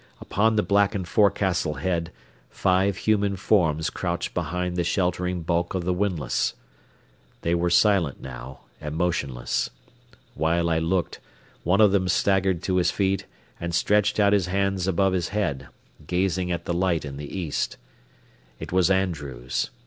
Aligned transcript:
Upon 0.19 0.55
the 0.55 0.63
blackened 0.63 1.07
forecastle 1.07 1.75
head, 1.75 2.11
five 2.49 2.97
human 2.97 3.35
forms 3.35 3.91
crouched 3.91 4.33
behind 4.33 4.75
the 4.75 4.83
sheltering 4.83 5.43
bulk 5.43 5.75
of 5.75 5.85
the 5.85 5.93
windlass. 5.93 6.55
They 7.43 7.53
were 7.53 7.69
silent 7.69 8.19
now 8.19 8.61
and 8.81 8.95
motionless. 8.97 9.69
While 10.33 10.71
I 10.71 10.79
looked, 10.79 11.19
one 11.63 11.81
of 11.81 11.91
them 11.91 12.07
staggered 12.07 12.63
to 12.63 12.77
his 12.77 12.89
feet 12.89 13.27
and 13.59 13.75
stretched 13.75 14.19
out 14.19 14.33
his 14.33 14.47
hands 14.47 14.87
above 14.87 15.13
his 15.13 15.27
head, 15.27 15.67
gazing 16.07 16.51
at 16.51 16.65
the 16.65 16.73
light 16.73 17.05
in 17.05 17.17
the 17.17 17.37
east. 17.37 17.77
It 18.59 18.71
was 18.71 18.89
Andrews. 18.89 19.69